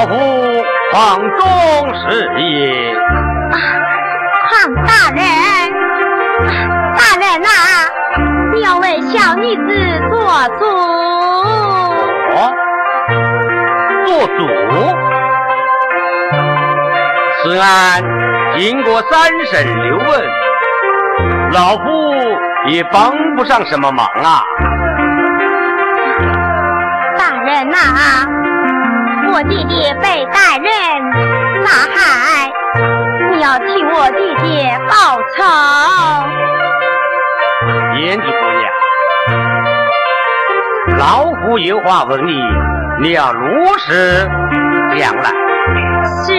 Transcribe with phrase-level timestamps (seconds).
[0.00, 0.14] 老夫
[0.92, 1.44] 黄忠
[1.94, 2.96] 是也。
[4.48, 5.20] 黄大人，
[6.96, 7.48] 大人呐，
[8.54, 9.60] 你要为小女子
[10.08, 10.16] 做
[10.58, 10.64] 主。
[12.34, 12.50] 哦，
[14.06, 14.38] 做主。
[17.42, 18.02] 此案
[18.56, 20.08] 经过三审六问，
[21.52, 21.84] 老夫
[22.68, 24.42] 也帮不上什么忙啊。
[27.18, 27.76] 大人呐，
[29.32, 30.70] 我弟弟被歹人
[31.64, 32.50] 杀害，
[33.30, 34.92] 你要替我弟弟报
[35.36, 35.44] 仇。
[37.94, 38.62] 胭脂姑娘，
[40.98, 42.42] 老夫有话问你，
[43.00, 44.28] 你要如实
[44.98, 45.30] 讲来。
[46.26, 46.34] 是。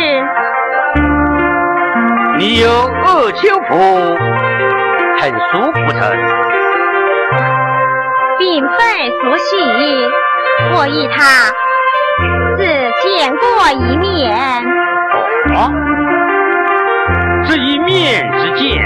[2.38, 4.17] 你有恶秋妇
[5.20, 6.02] 很俗不成？
[8.38, 9.56] 并非熟悉，
[10.73, 11.53] 我与他
[13.22, 14.33] 见过一面。
[15.53, 15.72] 哦，
[17.47, 18.81] 这一面之见，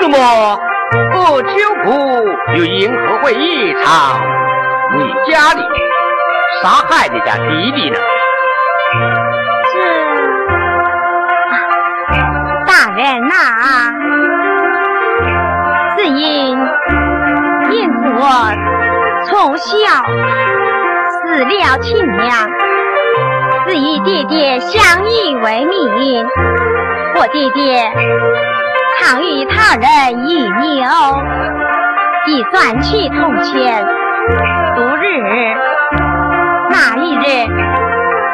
[0.00, 0.58] 那么
[1.12, 1.50] 不秋
[1.84, 4.18] 妇又因何会异常
[4.96, 5.60] 你家里，
[6.62, 7.98] 杀害你家弟弟呢
[12.66, 12.72] 大？
[12.96, 13.34] 人呐，
[15.98, 16.58] 是因
[17.72, 18.22] 因我
[19.28, 19.66] 从小
[21.10, 22.48] 死了亲娘，
[23.66, 26.26] 只与爹爹相依为命。
[27.16, 27.92] 我爹爹
[28.98, 30.88] 常与他人饮牛，
[32.26, 33.84] 以赚取铜钱
[34.76, 35.04] 度日。
[36.70, 37.22] 那一日，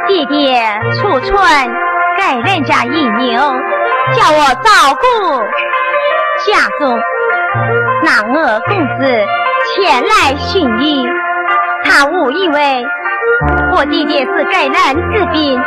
[0.08, 0.62] 爹爹
[0.94, 1.32] 出村
[2.18, 3.40] 给人家饮牛。
[4.14, 4.68] 叫我照
[5.00, 5.04] 顾
[6.44, 7.00] 家中，
[8.02, 9.00] 那我公子
[9.64, 11.06] 前来寻医，
[11.84, 12.84] 他误以为
[13.72, 14.74] 我弟弟是给人
[15.12, 15.62] 治病，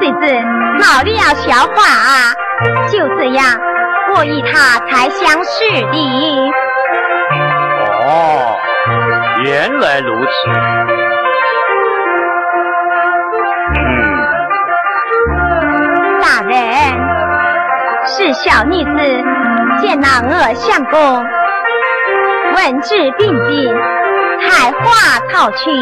[0.00, 0.42] 谁知
[0.78, 1.78] 冒了笑话，
[2.90, 3.44] 就这样，
[4.14, 6.52] 我与他才相识的。
[8.06, 8.56] 哦，
[9.44, 10.30] 原来如此。
[16.22, 16.56] 大人
[18.06, 18.90] 是小女子
[19.80, 21.24] 见了我相公
[22.54, 23.74] 文质彬彬，
[24.40, 25.72] 才华超群，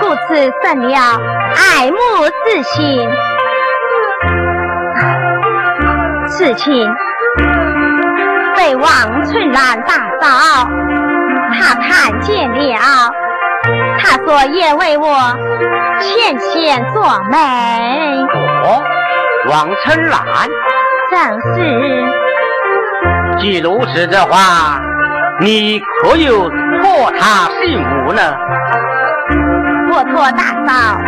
[0.00, 1.20] 故此生了
[1.56, 1.96] 爱慕
[2.44, 3.10] 之心。
[6.28, 6.94] 此情
[8.56, 10.68] 被王春兰打扫，
[11.52, 13.12] 他看见了，
[13.98, 15.06] 他说也为我
[16.00, 17.36] 牵线做媒。
[18.64, 18.82] 哦，
[19.48, 20.20] 王春兰。
[21.10, 21.20] 正
[21.54, 21.56] 是。
[23.38, 24.80] 既如此的话，
[25.40, 28.20] 你可有托他信物呢？
[29.92, 30.98] 我托大嫂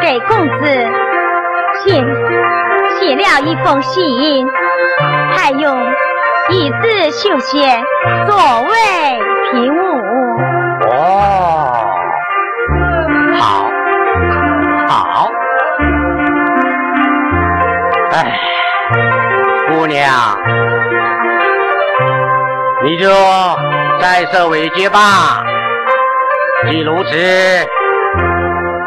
[0.00, 0.64] 给公子
[1.84, 1.92] 写
[2.98, 4.46] 写了一封信，
[5.36, 5.78] 还用
[6.48, 7.84] 一字绣线
[8.26, 8.70] 作为
[9.50, 9.80] 凭物。
[10.90, 10.90] 哦，
[13.38, 13.70] 好，
[14.88, 15.30] 好，
[18.12, 18.16] 哎。
[19.68, 20.08] 姑娘，
[22.88, 23.10] 你就
[24.00, 25.44] 再受委屈吧。
[26.70, 27.10] 既如此，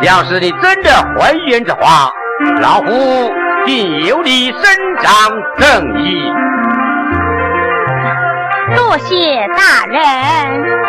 [0.02, 2.12] 要是你真的还原的话，
[2.62, 3.32] 老夫
[3.64, 4.64] 定有你伸
[5.04, 5.14] 张
[5.60, 6.34] 正义。
[8.76, 10.81] 多谢大人。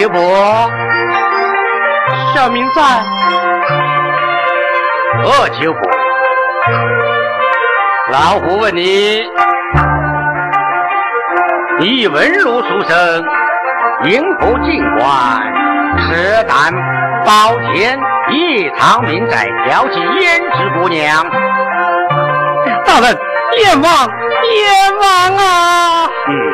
[0.00, 0.18] 岳伯，
[2.34, 2.82] 小明在。
[5.22, 5.80] 何秋伯，
[8.10, 9.22] 老虎问你：
[11.80, 13.24] 你文儒书生，
[14.04, 15.06] 因何进官？
[15.98, 16.72] 赤胆
[17.26, 21.26] 包天，夜长命在，挑起胭脂姑娘。
[22.86, 23.18] 大人，
[23.58, 26.08] 冤枉，冤枉啊！
[26.26, 26.49] 嗯。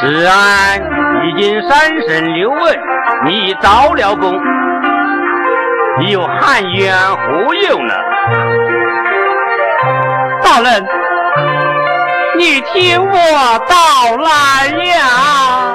[0.00, 0.80] 此案
[1.26, 2.78] 已经三审六问，
[3.26, 4.40] 你已招了功，
[5.98, 7.94] 你有汉冤何用呢？
[10.44, 10.86] 大人，
[12.36, 15.74] 你听我道来呀。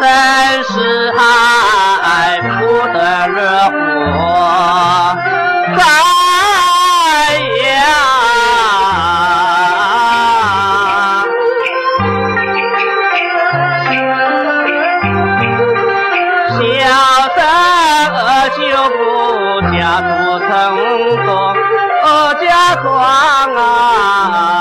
[0.00, 0.06] 身
[0.64, 3.38] 是海，不得热
[3.70, 3.76] 火
[5.76, 5.80] 在
[7.64, 7.66] 呀。
[16.54, 16.60] 小
[17.34, 17.36] 生
[18.56, 18.60] 就
[18.94, 19.00] 不
[19.72, 20.08] 家住
[20.38, 20.48] 城
[21.26, 21.28] 东，
[22.46, 22.46] 家
[22.76, 22.86] 狂
[23.56, 24.57] 啊。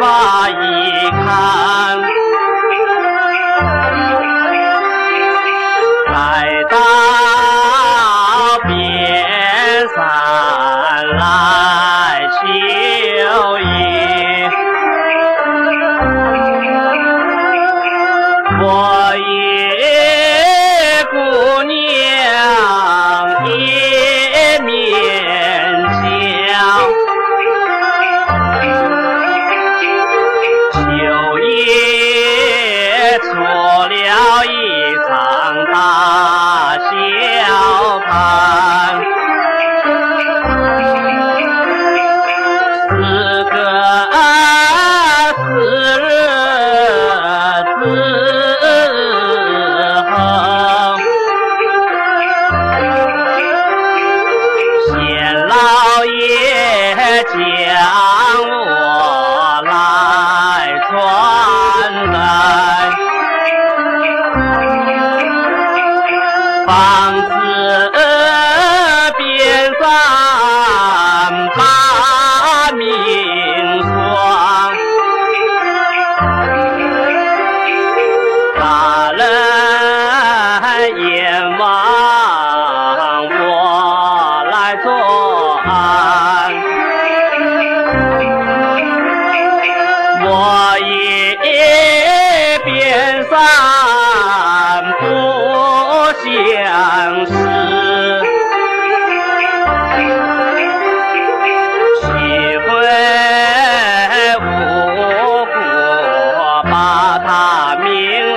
[0.00, 2.00] 爸一看，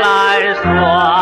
[0.02, 1.21] 难说。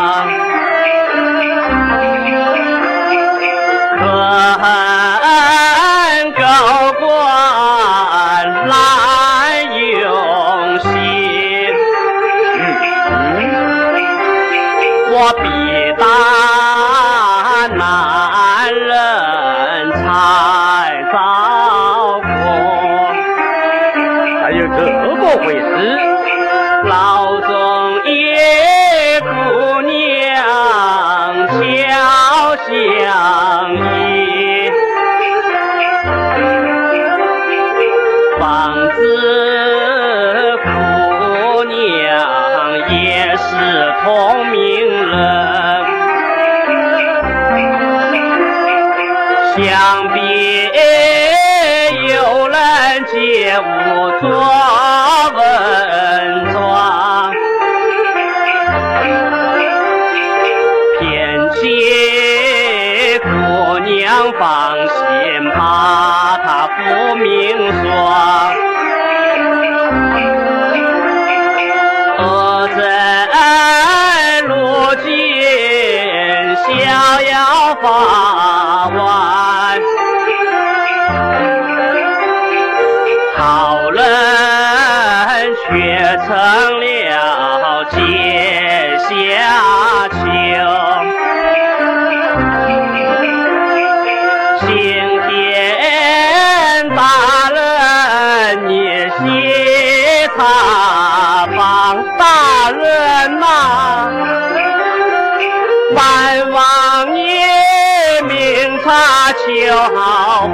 [109.50, 110.48] 察秋毫。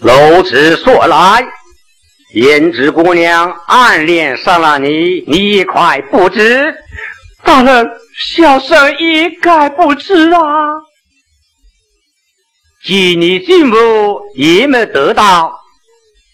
[0.00, 1.44] 楼子说来，
[2.34, 6.74] 胭脂姑娘暗恋上了你，你一块不知？
[7.44, 10.40] 大人，小生一概不知啊。
[12.88, 13.76] 既你进母
[14.34, 15.60] 也没得到，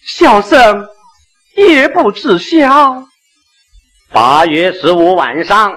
[0.07, 0.87] 小生
[1.57, 3.03] 也不知晓。
[4.13, 5.75] 八月十五晚上，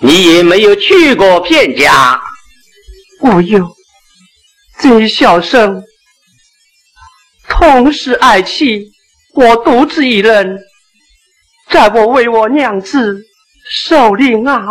[0.00, 2.22] 你也没有去过片家。
[3.20, 3.68] 我有，
[4.78, 5.82] 这小生。
[7.48, 8.92] 同是爱妻，
[9.34, 10.56] 我独自一人，
[11.68, 13.20] 在我为我娘子
[13.68, 14.62] 守灵啊。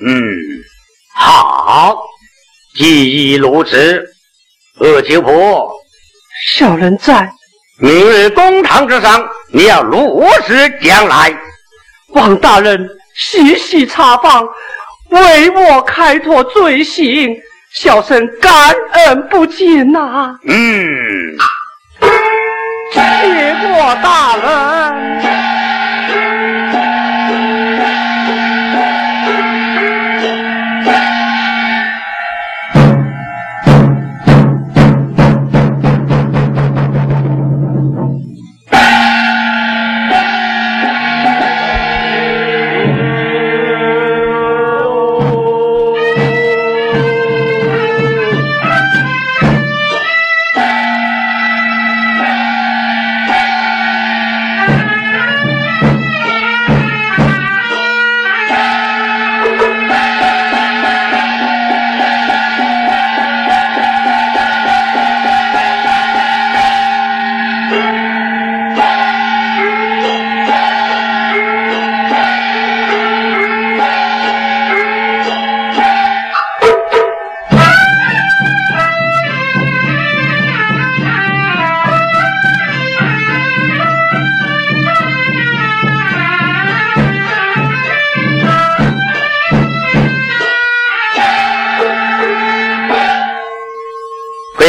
[0.00, 0.22] 嗯，
[1.12, 1.98] 好，
[2.76, 4.13] 既已如此，
[4.80, 5.72] 二舅婆，
[6.48, 7.30] 小人在。
[7.78, 11.32] 明日公堂之上，你要如实讲来。
[12.08, 14.48] 王大人细细查访，
[15.10, 17.36] 为我开脱罪行，
[17.72, 20.36] 小生感恩不尽呐。
[20.44, 21.36] 嗯。
[22.92, 23.00] 谢
[23.62, 25.53] 过大人。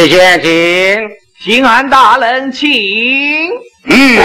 [0.08, 1.08] 先请，
[1.40, 2.70] 刑案大人，请。
[3.84, 4.16] 嗯。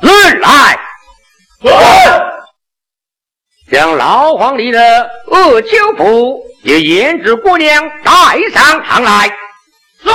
[0.00, 0.78] 论来。
[3.70, 8.12] 将老皇帝的二秋府与胭脂姑娘带
[8.52, 9.26] 上堂来。
[10.02, 10.10] 是。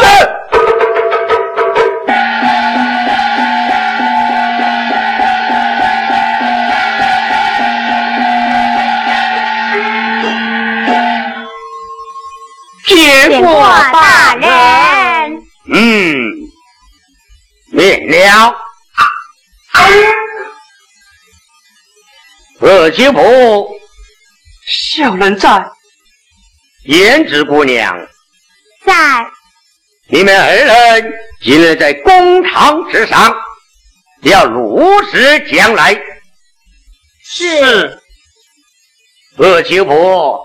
[12.90, 13.62] 见过
[13.94, 15.42] 大人。
[15.72, 16.32] 嗯，
[17.72, 18.56] 免了。
[22.62, 23.70] 二舅婆，
[24.68, 25.50] 小人在。
[26.86, 27.96] 胭脂姑娘
[28.86, 28.94] 在。
[30.08, 33.36] 你们二人今日在公堂之上，
[34.24, 35.96] 要如实讲来。
[37.24, 38.02] 是。
[39.38, 40.44] 二舅婆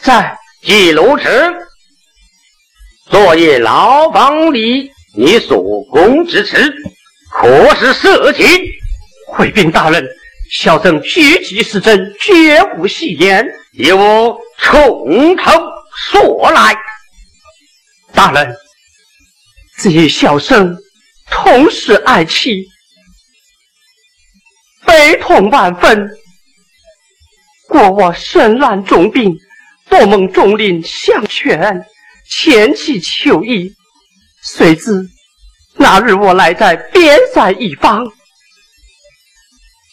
[0.00, 0.36] 在。
[0.62, 1.24] 既如此，
[3.10, 6.70] 昨夜牢房里你所供之词，
[7.32, 8.46] 可是色情？
[9.28, 10.06] 回禀大人，
[10.52, 13.46] 小生句句是真，绝无戏言。
[13.72, 15.50] 由我从头
[15.96, 16.76] 说来。
[18.12, 18.54] 大人，
[19.78, 20.76] 这小生
[21.30, 22.66] 同是爱妻，
[24.84, 26.10] 悲痛万分。
[27.66, 29.34] 过我身染重病。
[29.90, 31.84] 多蒙众令相劝，
[32.30, 33.74] 前去求医。
[34.42, 35.06] 谁知
[35.74, 38.06] 那日我来在边塞一方，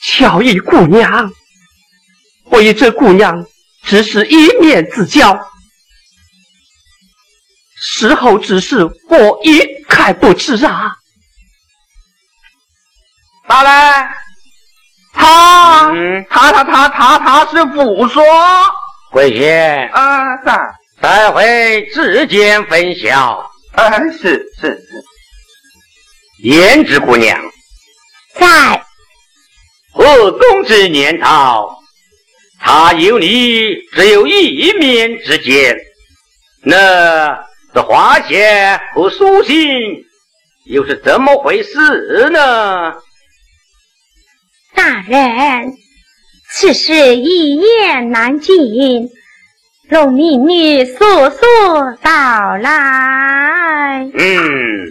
[0.01, 1.29] 巧遇姑娘。
[2.45, 3.45] 我与这姑娘
[3.83, 5.37] 只是一面之交，
[7.75, 10.95] 事后之事我一概不知啊。
[13.47, 14.09] 大人，
[15.13, 15.91] 他，
[16.29, 18.23] 他他他他他是不说。
[19.11, 20.57] 回去啊，在
[21.01, 23.49] 待会指尖分晓。
[23.73, 25.03] 哎，是是是。
[26.43, 27.39] 胭脂姑娘，
[28.35, 28.83] 在。
[29.93, 31.79] 何公之念道，
[32.59, 35.75] 他有你只有一面之见，
[36.61, 39.55] 那这花线和书信
[40.65, 42.93] 又是怎么回事呢？
[44.75, 45.71] 大人，
[46.49, 49.09] 此事一言难尽，
[49.89, 50.95] 容民女速
[51.29, 51.45] 速
[52.01, 54.09] 到来。
[54.13, 54.87] 嗯。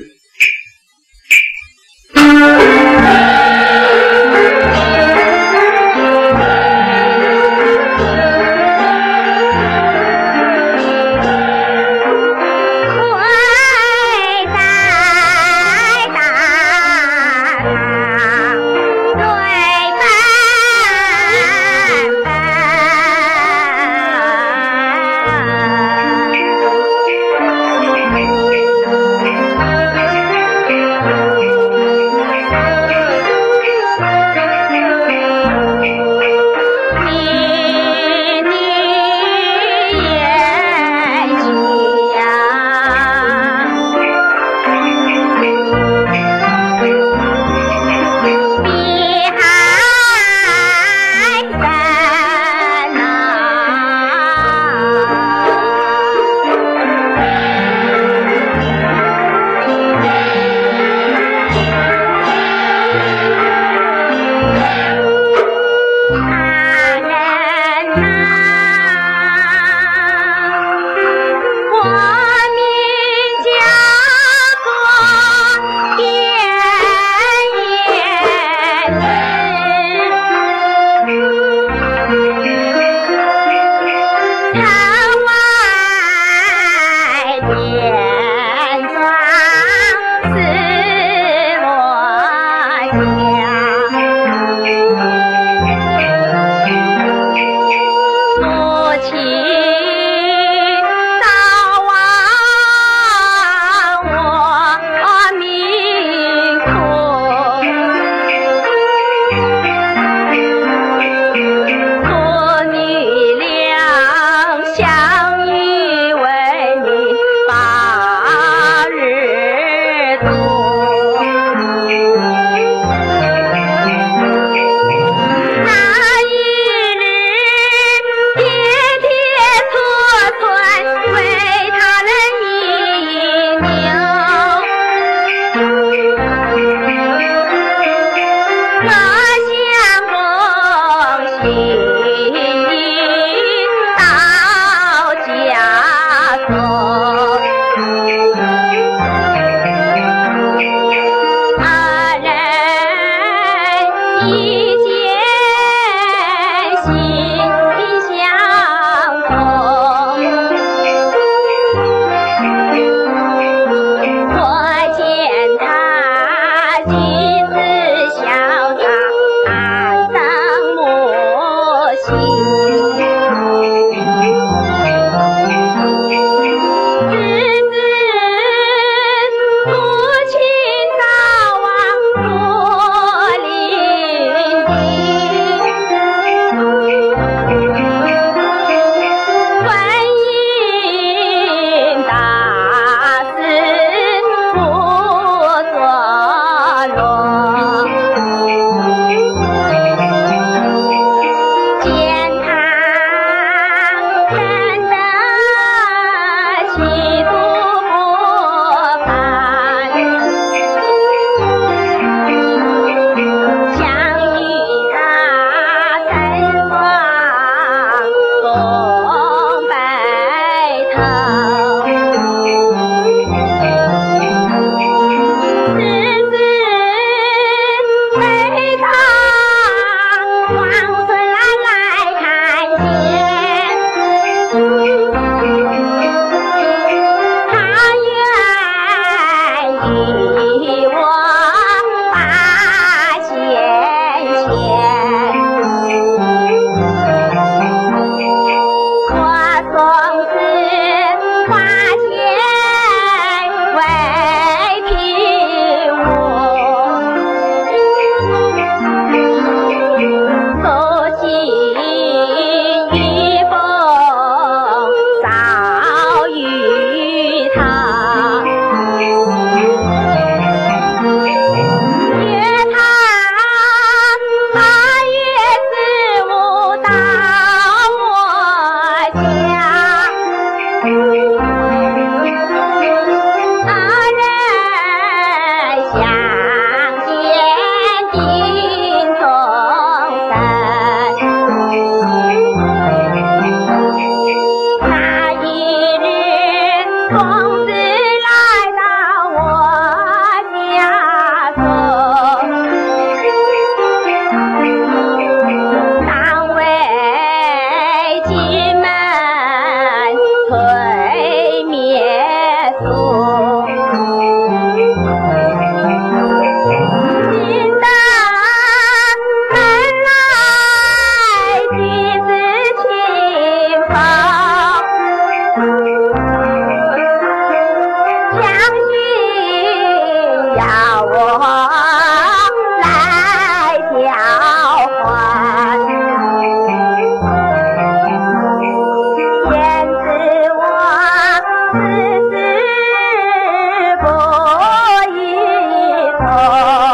[346.29, 346.86] 啊。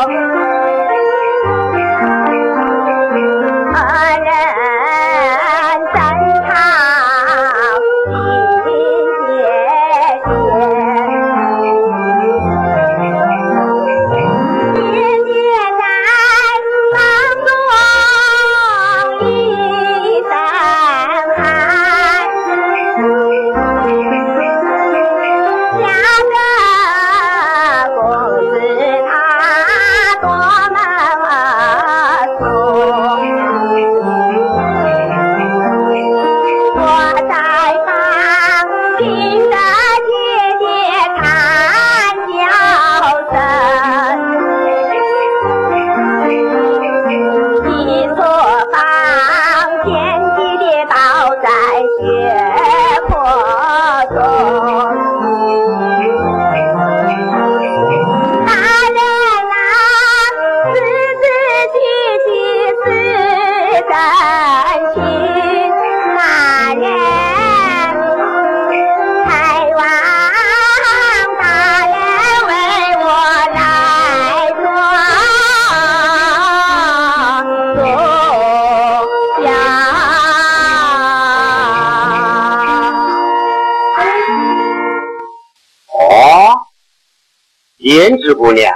[88.02, 88.74] 胭脂姑娘，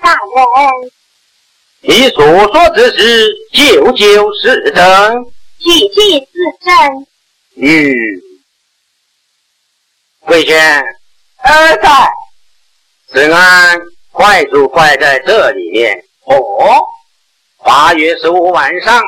[0.00, 0.90] 大人，
[1.82, 5.26] 你所说之事，究究是真？
[5.58, 6.26] 句句是
[6.64, 7.06] 真。
[7.60, 7.94] 嗯，
[10.20, 10.80] 贵轩，
[11.42, 12.08] 儿在。
[13.08, 13.78] 此案
[14.10, 16.02] 快速快在这里面。
[16.24, 16.82] 哦，
[17.62, 19.04] 八月十五晚上，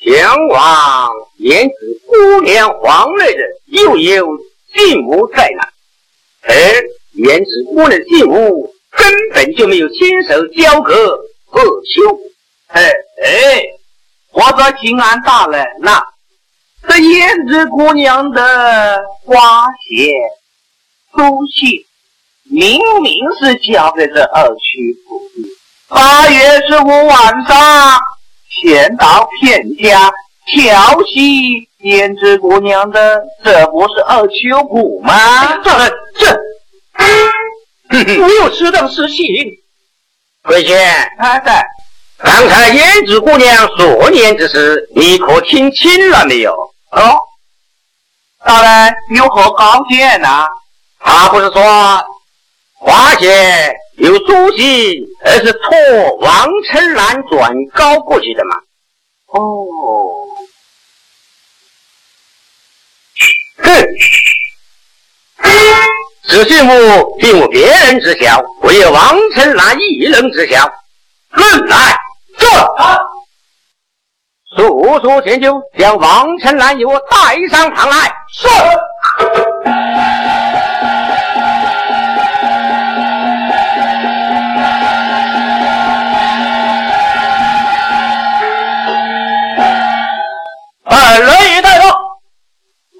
[0.00, 1.10] 前往
[1.40, 4.38] 胭脂姑娘皇内的又有
[4.72, 5.72] 继母在那，
[6.42, 6.54] 而
[7.16, 12.18] 胭脂姑娘进屋根本就没有亲手交给二秋。
[12.68, 13.62] 哎哎，
[14.32, 16.02] 我说秦安大人呐。
[16.86, 20.12] 这胭脂姑娘的花鞋
[21.14, 21.84] 书信，
[22.50, 25.22] 明明是交给这二曲府。
[25.88, 28.00] 八月十五晚上，
[28.62, 30.12] 先到偏家
[30.46, 35.56] 调戏胭脂姑娘的，这不是二秋谷吗？
[35.62, 35.70] 这
[36.18, 36.38] 这，
[38.22, 39.26] 我有此等事情。
[40.42, 40.78] 贵仙，
[41.18, 41.52] 哎，对，
[42.18, 46.52] 刚才胭脂姑娘所念之事，你可听清了没有？
[46.90, 47.18] 哦，
[48.44, 50.46] 大人有何高见呐？
[51.00, 52.04] 他不是说
[52.78, 58.56] 花姐有书信，而是托王春兰转告过去的吗？
[59.26, 59.66] 哦，
[63.58, 63.86] 哼，
[66.34, 70.68] 此信物并无别人知晓，唯有王春兰一人知晓。
[71.30, 71.96] 论来，
[72.36, 72.48] 这。
[74.56, 78.12] 速速前就将王成兰与我带上堂来。
[78.32, 78.48] 是。
[90.82, 91.96] 本人已带到。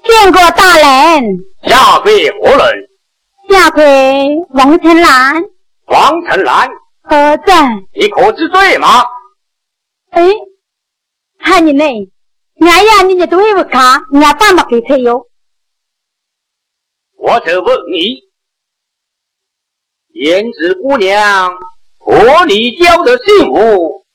[0.05, 1.37] 见过大人。
[1.67, 2.94] 下跪何人？
[3.49, 3.83] 下跪
[4.49, 5.43] 王成兰。
[5.85, 6.69] 王成兰。
[7.03, 7.69] 何在？
[7.93, 8.87] 你可知罪吗？
[10.11, 10.23] 哎。
[11.37, 11.83] 看你呢，
[12.61, 15.27] 俺呀，你也都会不卡，俺爸妈给才有。
[17.17, 18.23] 我就问你，
[20.13, 21.53] 胭脂姑娘
[21.99, 24.05] 和你交的信物，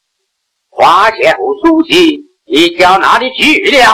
[0.70, 3.92] 花钱和书信，你交哪里去了？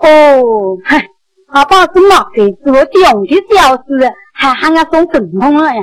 [0.00, 1.08] 哦，嗨，
[1.52, 5.82] 阿爸是么给做中的小事，还喊俺送正通了呀？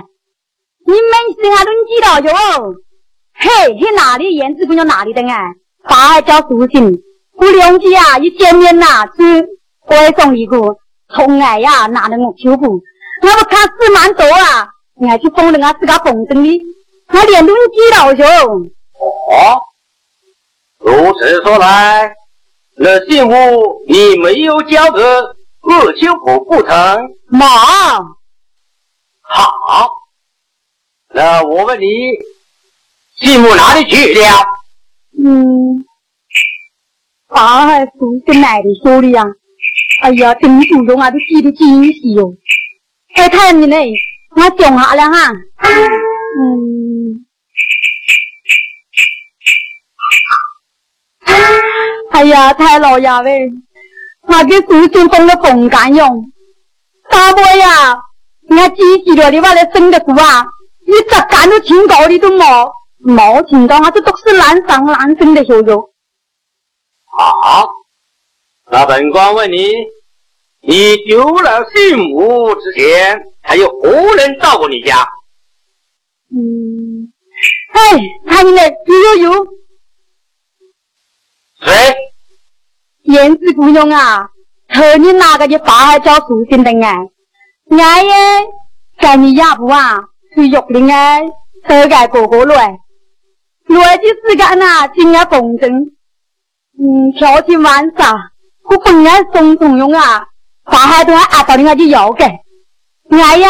[0.85, 1.01] 你们
[1.35, 2.75] 是俺都知道哟。
[3.33, 4.25] 嘿，去哪里？
[4.39, 5.37] 胭脂姑娘哪里的啊？
[5.83, 7.03] 爸还叫书信，
[7.33, 9.23] 我两家一见面呐，就
[9.83, 10.77] 会送一个。
[11.13, 12.81] 从来呀，哪能我修补？
[13.21, 14.69] 我不看事蛮多啊，
[15.01, 16.61] 俺去封了俺自个封正的，
[17.13, 18.23] 我连都知道就。
[18.25, 19.61] 哦，
[20.79, 22.13] 如此说来，
[22.77, 25.01] 那信物你没有交给
[25.67, 26.71] 鄂秋府不成？
[27.29, 27.45] 没。
[29.21, 29.91] 好，
[31.13, 31.85] 那我问你，
[33.17, 34.21] 继母哪里去了？
[35.19, 35.85] 嗯，
[37.27, 37.91] 爸还是
[38.25, 39.25] 跟奶奶说的呀。
[40.01, 42.33] 哎呀，真注重啊，都记得精细哟。
[43.15, 43.75] 哎，太你呢，
[44.35, 45.33] 我讲下了哈。
[46.39, 47.25] 嗯。
[52.11, 53.51] 哎呀，太老爷喂，
[54.27, 56.31] 我给书信封了封干用。
[57.09, 57.99] 大伯呀，
[58.49, 60.45] 俺记记了的话来生的书啊，
[60.85, 62.71] 你咋干都挺高的都冇。
[62.99, 65.93] 毛听到，这都是难上难生的小肉。
[67.05, 67.69] 好，
[68.69, 69.69] 那本官问你，
[70.61, 75.07] 你丢了信物之前，还有何人照顾你家？
[76.35, 77.13] 嗯，
[77.71, 77.79] 哎，
[78.27, 78.61] 他们呢？
[78.87, 79.47] 有有有。
[81.61, 81.95] 谁？
[83.07, 84.27] 燕子姑娘啊，
[84.67, 86.93] 和你哪个的爸还叫书信的啊？
[87.69, 88.13] 俺也
[88.99, 89.99] 在你家不啊？
[90.35, 91.19] 去玉林啊，
[91.67, 92.77] 都该哥哥来。
[93.67, 95.89] 来的时间呐，今夜风筝，
[96.79, 98.13] 嗯，跳起玩耍，
[98.69, 100.25] 我本来送朋友啊，
[100.65, 102.25] 大海都还压到你俺就要给，
[103.09, 103.49] 俺呀，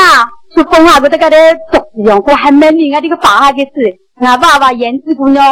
[0.56, 1.38] 是风下个这个的
[1.72, 5.44] 作用，我还没另外这个大海的事，俺爸爸燕子姑娘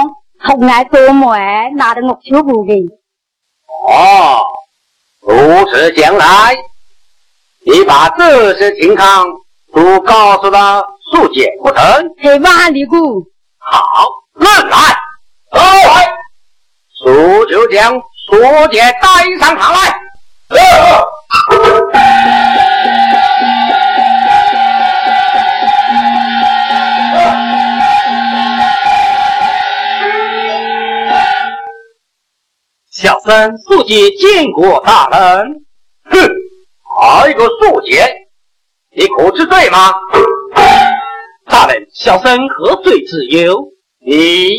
[0.46, 2.86] 从来做么哎，拿着我秋不给。
[3.88, 4.46] 哦，
[5.22, 6.56] 如此讲来，
[7.66, 9.28] 你把这些情况
[9.74, 12.16] 都告诉了素姐不成？
[12.22, 13.24] 嘿，万里姑，
[13.60, 14.10] 好。
[14.36, 14.78] 论来，
[15.52, 16.14] 来，
[16.94, 17.94] 苏就将
[18.28, 19.98] 苏姐带上堂来。
[33.06, 35.64] 小生素姐见过大人。
[36.06, 36.28] 哼，
[37.00, 38.04] 还有个素姐，
[38.98, 39.94] 你可知罪吗？
[41.46, 43.64] 大人，小生何罪之有？
[44.00, 44.50] 你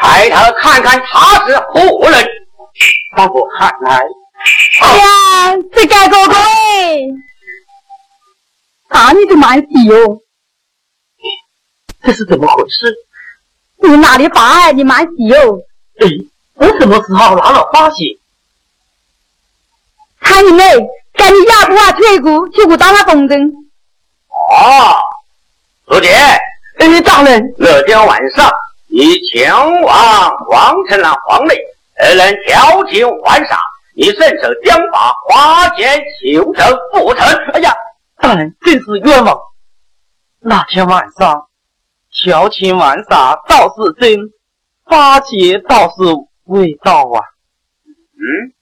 [0.00, 2.28] 抬头看看他是何人？
[3.16, 4.02] 把我看来。
[4.80, 6.98] 哎呀，这个哥哥哎，
[8.88, 10.22] 打你的蛮喜哟！
[12.02, 12.92] 这是怎么回事？
[13.88, 15.60] 你哪里把爱的蛮喜哟？
[16.00, 16.08] 哎，
[16.56, 18.18] 我什么时候拿了花血？
[20.20, 20.64] 看你妹，
[21.14, 23.50] 赶紧压不啊退股，去股当了风筝。
[24.28, 24.96] 哦，
[25.88, 28.50] 书记，哎，大人，那天晚上
[28.88, 31.54] 你前往王城南皇内，
[31.98, 33.58] 二人调情玩耍，
[33.94, 37.26] 你顺手将把花钱求成不成？
[37.52, 37.74] 哎呀，
[38.18, 39.38] 大人真是冤枉！
[40.40, 41.48] 那天晚上
[42.10, 44.18] 调情玩耍倒是真，
[44.84, 45.94] 花钱倒是
[46.46, 47.22] 未到啊。
[48.18, 48.52] 嗯，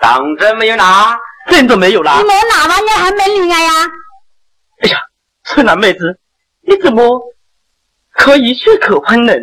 [0.00, 1.18] 当真没有拿？
[1.46, 2.24] 真的没有啦你。
[2.24, 2.74] 没拿吧？
[2.80, 3.70] 你还没领啊呀？
[4.82, 4.98] 哎呀，
[5.44, 6.18] 春兰妹子，
[6.62, 7.20] 你怎么
[8.10, 9.40] 可以血口喷人？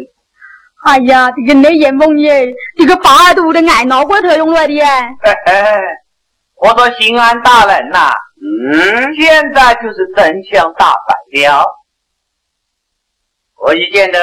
[0.84, 4.84] 哎呀，这个内眼蒙耶，这个八二度的爱脑瓜头用来的耶。
[5.21, 5.54] 嘿嘿，
[6.56, 11.15] 我说刑安大人呐、嗯，现在就是真相大白
[11.47, 11.65] 了。
[13.58, 14.19] 我已见得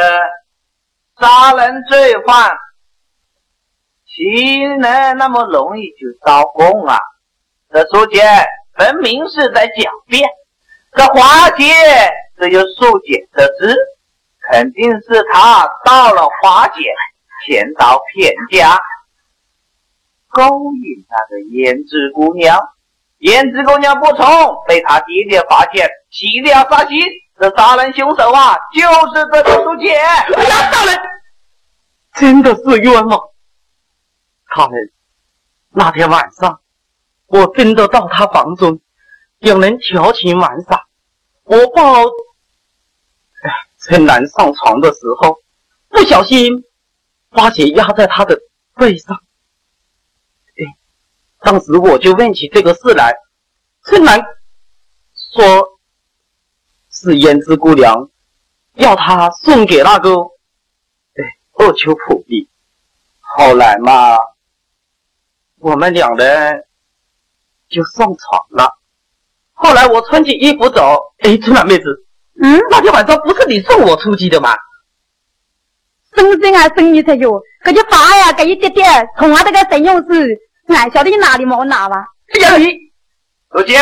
[1.20, 2.58] 杀人罪犯
[4.18, 6.98] 岂能那么容易就招供啊？
[7.72, 8.18] 这书记
[8.76, 10.28] 分明是在狡辩。
[10.96, 11.64] 这花姐
[12.36, 13.76] 只有素姐得知，
[14.50, 16.80] 肯定是他盗了花姐，
[17.46, 18.76] 骗到骗家，
[20.30, 22.58] 勾引那个胭脂姑娘。
[23.20, 24.26] 胭脂姑娘不从，
[24.66, 26.98] 被他爹爹发现，起了杀心。
[27.38, 28.80] 这杀人凶手啊，就
[29.14, 29.88] 是这个书记。
[29.92, 30.98] 哎呀，大人，
[32.14, 33.20] 真的是冤枉！
[34.48, 34.90] 他人，
[35.70, 36.60] 那天晚上
[37.26, 38.80] 我真的到他房中，
[39.38, 40.86] 两人调情玩耍，
[41.44, 45.36] 我抱哎陈兰上床的时候，
[45.88, 46.64] 不小心
[47.30, 48.40] 花姐压在他的
[48.74, 49.22] 背上。
[50.56, 50.64] 哎，
[51.40, 53.14] 当时我就问起这个事来，
[53.84, 54.18] 春兰
[55.14, 55.78] 说
[56.90, 58.10] 是胭脂姑娘
[58.74, 60.10] 要他送给那个
[61.14, 62.48] 哎二秋普利。
[63.20, 64.16] 后来嘛，
[65.60, 66.64] 我们两人
[67.68, 68.78] 就上床了。
[69.52, 72.06] 后来我穿起衣服走，哎，春兰妹子，
[72.42, 74.56] 嗯，那天晚上不是你送我出去的吗？
[76.14, 82.06] 生真啊生你才有，可就发呀，给一点点，同样这个神勇士，俺晓得你哪里没拿吧？
[82.34, 82.66] 哎呀，你
[83.52, 83.74] 书记，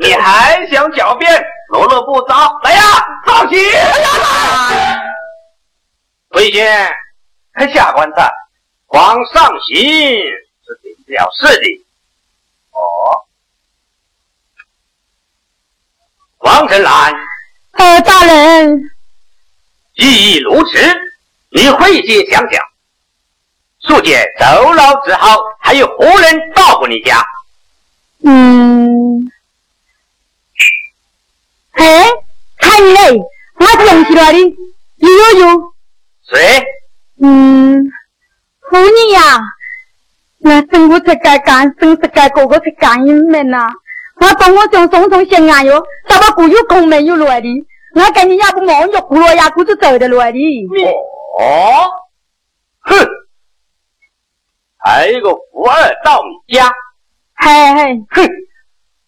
[0.00, 1.44] 你还想狡辩？
[1.70, 2.80] 罗勒不招，来呀，
[3.26, 3.56] 造起！
[6.30, 6.88] 魏先，
[7.52, 8.32] 看下官的。
[8.86, 10.45] 皇上刑是定
[11.06, 11.86] 了事的。
[12.72, 13.24] 哦，
[16.38, 17.14] 王成兰，
[17.72, 18.90] 呃，大人，
[19.96, 20.78] 既如此，
[21.50, 22.62] 你回去想想，
[23.80, 27.24] 素姐走了之后，还有何人到过你家？
[28.22, 29.30] 嗯，
[31.72, 32.04] 哎，
[32.58, 33.18] 看你嘞，
[33.58, 34.38] 我想起来的，
[34.96, 35.74] 有有有，
[36.28, 36.64] 谁？
[37.22, 37.90] 嗯，
[38.70, 39.40] 妇女呀，
[40.46, 43.68] 我生我才该干，生是该哥哥才干一门呐。
[44.20, 47.48] 我帮我将送送咸安哟，咋把古有空没有来的？
[47.96, 50.38] 我跟你也不忙，就胡罗呀，姑子走的来的。
[51.40, 51.90] 哦，
[52.82, 53.06] 哼，
[54.78, 56.72] 还有个富二到你家，
[57.34, 58.30] 嘿嘿，哼，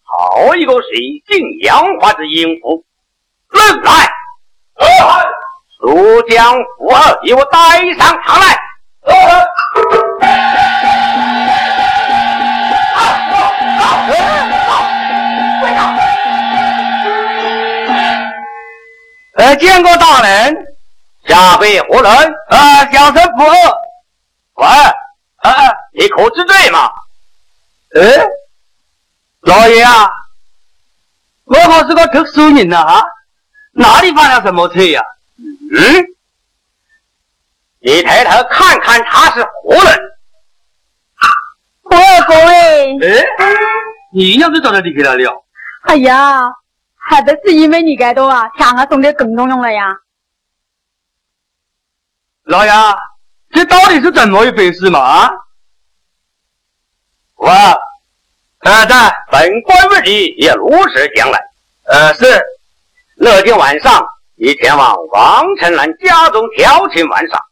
[0.03, 0.91] 好一个水
[1.29, 2.83] 性杨花之淫妇，
[3.51, 4.11] 人来，
[5.79, 7.59] 速将富二给我带
[7.97, 8.59] 上堂来。
[19.39, 20.67] 呃，见过大人，
[21.25, 22.11] 下辈何人？
[22.49, 23.55] 呃，小臣富二。
[24.55, 24.67] 喂，
[25.43, 26.91] 呃，呃你可知罪吗？
[27.95, 28.01] 哎，
[29.39, 30.11] 老爷啊，
[31.45, 33.01] 我可是个读书人呐啊，
[33.71, 35.01] 哪里犯了什么罪呀、
[35.37, 36.05] 嗯，
[37.79, 39.99] 你抬头看看他是何人？
[41.83, 43.25] 我二哥哎，哎，
[44.13, 45.45] 你要是找到你给他了？
[45.83, 46.41] 哎呀，
[47.09, 49.99] 还不是因为你该多啊，天下送的更重用了呀。
[52.43, 52.71] 老爷，
[53.49, 54.99] 这到底是怎么一回事嘛？
[54.99, 55.31] 啊？
[57.33, 57.49] 我，
[58.59, 61.43] 呃，在本官问你也如实讲来。
[61.85, 62.25] 呃，是
[63.17, 67.43] 那天晚上你前往王成兰家中调情玩耍，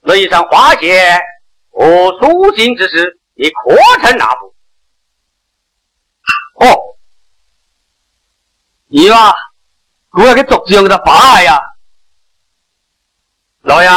[0.00, 1.16] 那一场花谢
[1.70, 4.53] 我苏醒之时，你可曾拿不？
[8.86, 9.32] 你嘛，
[10.12, 11.60] 我要去族上给他发下呀。
[13.62, 13.88] 老爷，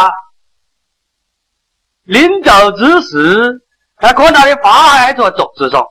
[2.03, 3.61] 临走之时，
[3.97, 5.85] 他看到你发还在桌子上，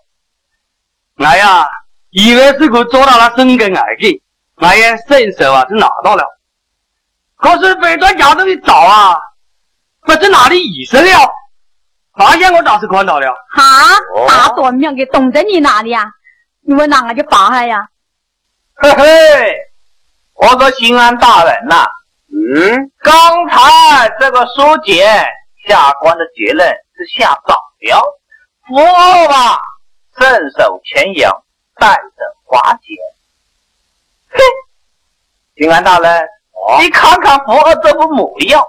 [1.16, 1.68] 哎呀，
[2.10, 4.22] 以为是我做到了生根而去，
[4.56, 6.24] 我也伸手啊，就拿到了。
[7.36, 9.16] 可是被专家这一找啊，
[10.00, 11.30] 不知哪里遗失了，
[12.14, 13.32] 发现我倒是看到了。
[13.50, 13.62] 哈，
[14.26, 16.10] 大短命给冻在你哪里啊？
[16.68, 17.88] 你问哪个就发下呀？
[18.74, 19.56] 嘿嘿，
[20.34, 21.86] 我说刑安大人呐。
[22.28, 25.24] 嗯，刚才这个书简
[25.66, 28.20] 下官的结论是下早了，
[28.66, 29.60] 福二吧，
[30.18, 31.32] 镇守前阳，
[31.76, 32.96] 带着华简。
[34.30, 34.38] 哼，
[35.54, 36.28] 平安大人，
[36.80, 38.64] 你看看福二这副模样，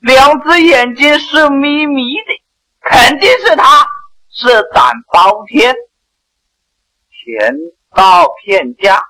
[0.00, 2.42] 两只眼睛是眯眯的，
[2.82, 3.86] 肯定是他
[4.30, 5.74] 是胆包天，
[7.24, 7.54] 天
[7.94, 9.02] 道骗家，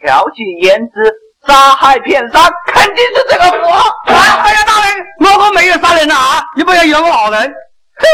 [0.00, 1.12] 挑起言之。
[1.44, 3.68] 杀害骗商，肯定是这个佛！
[4.06, 4.14] 哎
[4.54, 6.46] 呀，大人，我可没有杀人呐啊！
[6.54, 7.40] 你不要冤枉好人！
[7.42, 8.06] 哼，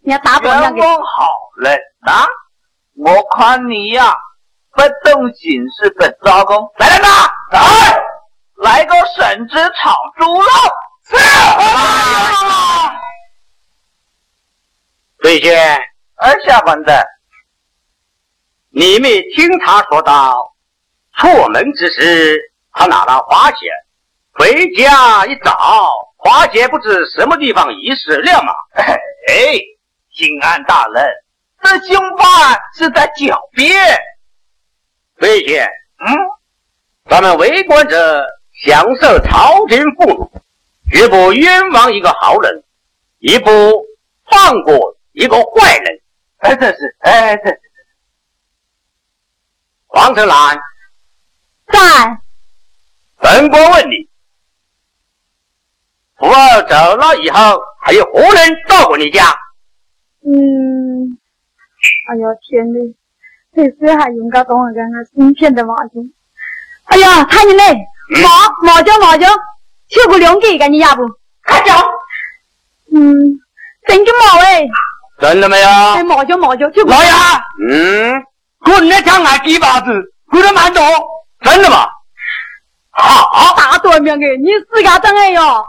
[0.00, 2.26] 你要打我冤枉好人啊！
[2.96, 4.16] 我看你呀，
[4.72, 6.56] 不动刑事不招供。
[6.78, 7.08] 来人呐，
[7.50, 7.60] 来，
[8.62, 10.48] 来个笋子炒猪肉！
[11.06, 11.16] 是。
[15.22, 15.78] 对仙，
[16.16, 17.06] 二下官的，
[18.74, 20.52] 你没听他说到
[21.16, 22.50] 出门之时。
[22.76, 23.58] 他拿了花钱，
[24.32, 25.56] 回家一找，
[26.16, 28.52] 花钱不知什么地方遗失了嘛？
[28.74, 29.60] 哎，
[30.12, 31.08] 刑安大人，
[31.62, 33.72] 这凶犯是在狡辩。
[35.18, 35.64] 飞仙，
[36.04, 36.18] 嗯，
[37.08, 38.26] 咱们为官者
[38.64, 40.28] 享受朝廷俸禄，
[40.90, 42.64] 绝不冤枉一个好人，
[43.20, 43.86] 也不
[44.28, 46.00] 放过一个坏人。
[46.42, 47.60] 哎，这是，哎，这是。
[49.94, 50.60] 黄成兰，
[51.72, 52.18] 在。
[53.20, 54.08] 本官问你，
[56.18, 59.24] 福儿走了以后，还有何人到过你家？
[60.26, 61.16] 嗯，
[62.10, 62.94] 哎呀天呐，
[63.54, 66.12] 这事还应该跟我讲个新片的话题。
[66.86, 67.62] 哎呀，看你嘞，
[68.20, 68.28] 毛
[68.66, 69.28] 毛脚毛脚，
[69.88, 71.02] 求个两给给你压不？
[71.46, 71.72] 快脚。
[72.92, 73.40] 嗯，
[73.86, 74.66] 真的毛哎。
[75.20, 75.68] 真的没有？
[75.68, 77.08] 哎，毛脚毛脚，就老爷。
[77.70, 78.26] 嗯，
[78.64, 79.92] 滚那枪还几把子，
[80.30, 80.82] 滚得蛮多，
[81.42, 81.86] 真的吗？
[82.90, 85.64] 好，大短命的，你自家等哎哟！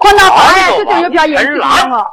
[0.00, 2.06] 看到发来就有票烟枪了。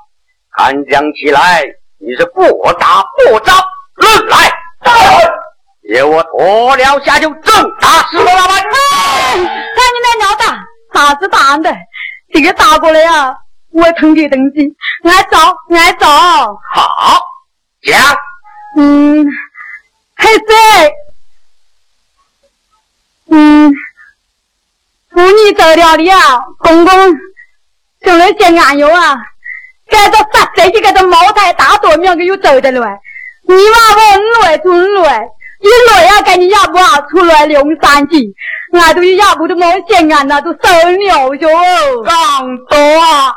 [0.57, 1.63] 看讲起来，
[1.99, 2.41] 你是不
[2.73, 3.53] 打不招，
[3.95, 4.51] 论来，
[5.87, 8.61] 给我脱了下就正打石头老板。
[8.61, 9.47] 看你
[10.03, 10.45] 那鸟打，
[10.93, 11.73] 啥子打的？
[12.33, 13.35] 这个打过来呀，
[13.71, 15.37] 我疼的东西，挨揍
[15.75, 16.05] 挨揍。
[16.73, 17.19] 好，
[17.83, 18.17] 讲。
[18.77, 19.27] 嗯，
[20.21, 20.93] 还在。
[23.29, 23.73] 嗯。
[25.09, 27.13] 妇女走了的啊，公公
[28.01, 29.17] 就那些俺哟啊，
[29.89, 32.99] 该着杀这几个的茅台大多苗个又走得来，
[33.43, 33.59] 你娃
[34.39, 35.27] 我来就来，
[35.59, 38.33] 一来啊，赶紧要不啊出来两三斤，
[38.71, 43.33] 俺都要不都毛线俺那都收了哟，刚多啊，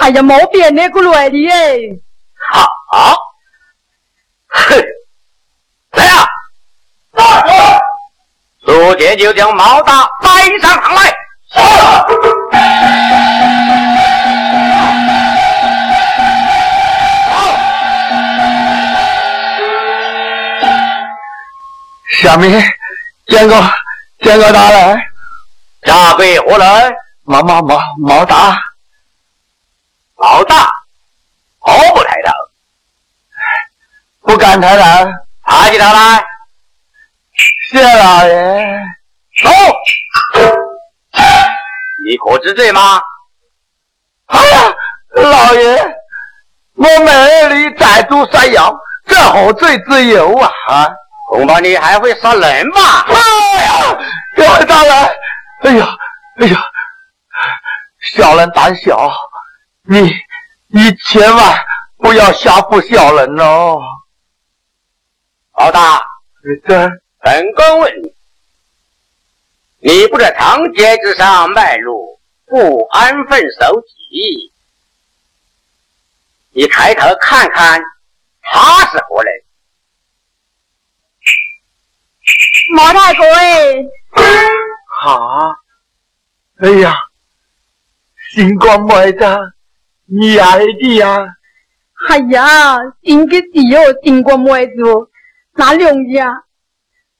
[0.00, 1.78] 哎呀毛变那个来的哎，
[2.50, 2.66] 好，
[4.48, 4.82] 哼，
[5.94, 6.26] 来啊，
[7.14, 7.80] 来。
[8.64, 11.14] 苏杰就将毛大带上堂来。
[22.22, 22.62] 下面
[23.26, 23.60] 见过
[24.20, 24.98] 见过大人，
[25.82, 26.96] 下跪何人？
[27.26, 28.56] 毛毛毛毛大，
[30.16, 30.74] 毛大，
[31.58, 32.32] 何不抬头？
[34.20, 34.82] 不敢抬头，
[35.46, 36.24] 抬起头来。
[37.70, 38.80] 谢老爷，
[39.42, 39.50] 走！
[42.06, 43.02] 你可知罪吗？
[44.26, 44.74] 哎呀，
[45.16, 45.96] 老爷，
[46.76, 48.72] 我每里宰猪杀羊，
[49.06, 50.88] 这何罪之有啊？
[51.30, 53.06] 恐怕你还会杀人吧？
[53.08, 54.92] 哎呀，大人，
[55.62, 55.88] 哎呀，
[56.40, 56.62] 哎呀，
[58.14, 59.10] 小人胆小，
[59.88, 60.12] 你
[60.68, 61.58] 你千万
[61.98, 63.80] 不要吓唬小人哦。
[65.64, 65.98] 老大，
[66.66, 66.90] 这。
[67.22, 68.14] 本宫问你：
[69.78, 74.52] 你不在长街之上卖路，不安分守己，
[76.50, 77.82] 你抬头看看，
[78.42, 79.42] 他是何人？
[82.76, 83.74] 毛太公哎！
[85.00, 85.56] 好，
[86.58, 86.94] 哎呀，
[88.34, 89.24] 星光妹子，
[90.04, 91.26] 你爱的呀！
[92.10, 94.74] 哎呀，金个地哦，星光妹子，
[95.56, 96.28] 哪里容易啊？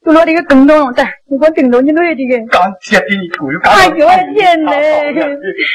[0.04, 2.46] 就落这个更多的，你光顶多你落这个。
[2.48, 3.26] 感谢你
[3.62, 5.14] 哎呦我的天嘞！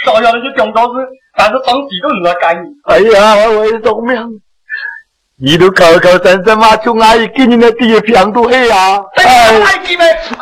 [0.05, 2.67] 照样那些讲道是，但是当地都来干你。
[2.83, 4.29] 哎呀，我为什么？
[5.41, 9.01] 你都口口声声嘛，从阿姨给你的地方都黑啊！
[9.15, 9.63] 哎，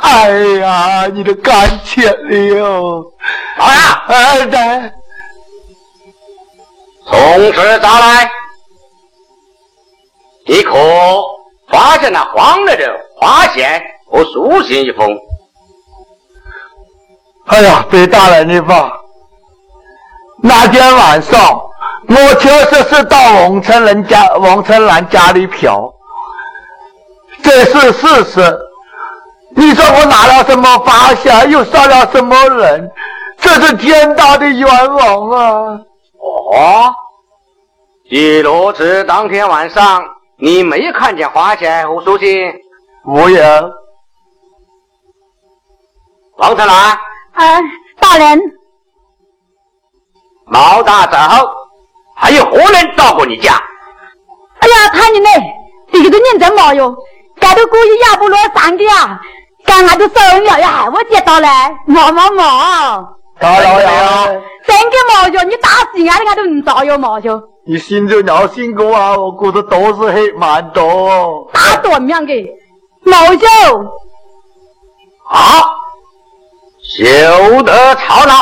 [0.01, 3.13] 哎呀，你都感谢了。
[3.57, 4.91] 老呀，哎对，
[7.05, 8.29] 从实招来，
[10.45, 10.73] 你可
[11.71, 12.83] 发现了黄了的
[13.15, 15.17] 花线和书信一封。
[17.47, 18.91] 哎呀，北大人的吧？
[20.41, 21.61] 那天晚上。
[22.09, 25.93] 我确实是到王成人家、王成兰家里嫖，
[27.43, 28.59] 这是事实。
[29.49, 32.89] 你说我拿了什么发现，又杀了什么人？
[33.39, 35.81] 这是天大的冤枉啊！
[36.17, 36.95] 哦，
[38.09, 40.01] 记录是当天晚上
[40.39, 42.53] 你没看见花钱和书记？
[43.03, 43.41] 没有。
[46.37, 46.97] 王成兰。
[47.33, 47.61] 哎，
[47.99, 48.39] 大人。
[50.45, 51.17] 毛大走。
[52.15, 53.53] 还有何人到过你家？
[54.59, 55.29] 哎呀，他你呢？
[55.91, 56.95] 这个人真毛哟！
[57.39, 59.19] 盖头故意压不落三个呀，
[59.65, 61.47] 刚俺都受了呀，我接到了，
[61.85, 62.43] 毛毛毛。
[63.39, 63.87] 大老爷，
[64.65, 65.43] 真个毛哟！
[65.43, 67.41] 你打死俺的俺都唔着哟毛哟！
[67.69, 69.17] 你心就鸟心过啊！
[69.17, 71.49] 我估得都是黑蛮多。
[71.51, 72.33] 打多样的
[73.03, 73.49] 毛哟！
[75.25, 75.75] 好，
[76.81, 78.33] 休得吵闹，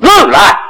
[0.00, 0.60] 入来。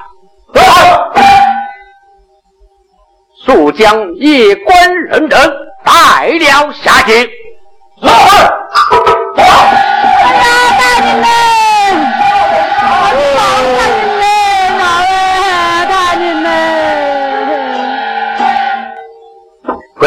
[3.44, 5.38] 速将一官人等
[5.84, 7.12] 带了下去。
[8.00, 8.59] 是。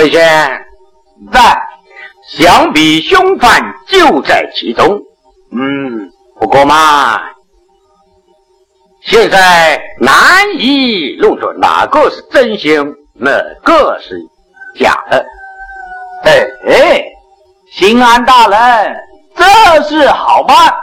[0.04, 0.66] 贵县
[1.32, 1.58] 在，
[2.28, 5.00] 想必凶犯就在其中。
[5.54, 7.22] 嗯，不过嘛。
[9.02, 10.12] 现在难
[10.58, 13.32] 以弄出哪个是真凶，哪
[13.64, 14.20] 个是
[14.78, 15.26] 假的。
[16.26, 17.04] 哎哎，
[17.72, 18.98] 刑安大人，
[19.38, 20.74] 这事好办，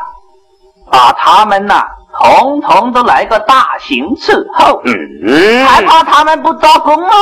[0.91, 1.85] 把他们呐，
[2.19, 4.81] 统统都来个大刑伺候。
[4.87, 7.13] 嗯，还怕他们不招供吗？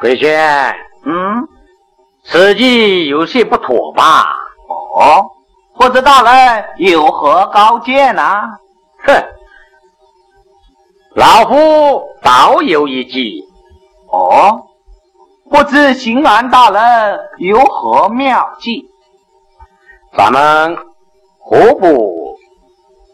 [0.00, 0.74] 贵轩，
[1.04, 1.48] 嗯，
[2.24, 4.24] 此计有些不妥吧？
[4.68, 5.30] 哦，
[5.76, 8.22] 不知大人有何高见呢？
[9.06, 9.24] 哼，
[11.14, 13.44] 老夫倒有一计。
[14.10, 14.62] 哦，
[15.50, 18.88] 不知刑安大人有何妙计？
[20.16, 20.76] 咱们
[21.40, 22.38] 何不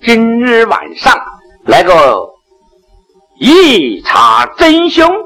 [0.03, 1.12] 今日晚上
[1.64, 2.29] 来个
[3.41, 5.24] 一查真凶？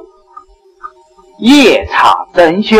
[1.38, 2.78] 夜查真凶？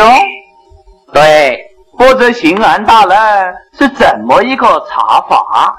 [1.12, 1.58] 对，
[1.96, 5.74] 不知刑安大人是怎么一个查法？